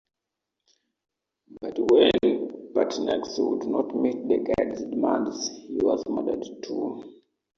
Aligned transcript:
But 1.61 1.77
when 1.77 2.71
Pertinax 2.73 3.37
would 3.37 3.67
not 3.67 3.95
meet 3.95 4.27
the 4.27 4.39
guard's 4.39 4.81
demands, 4.81 5.49
he 5.49 5.77
was 5.79 6.03
murdered, 6.07 6.43
too. 6.63 7.03